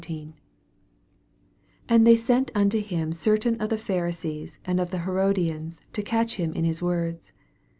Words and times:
18 0.03 0.33
And 1.87 2.07
they 2.07 2.15
send 2.15 2.49
unto 2.55 2.81
him 2.81 3.13
certain 3.13 3.61
of 3.61 3.69
the 3.69 3.77
Pharisees 3.77 4.59
and 4.65 4.79
of 4.79 4.89
the 4.89 5.01
Herodians, 5.01 5.79
to 5.93 6.01
catch 6.01 6.37
him 6.37 6.53
in 6.53 6.63
his 6.63 6.81
words. 6.81 7.33